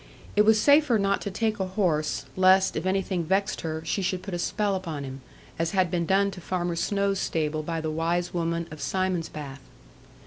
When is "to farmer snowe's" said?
6.31-7.19